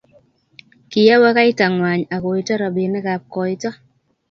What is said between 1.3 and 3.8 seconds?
kaitang'wany akoito robinikab koito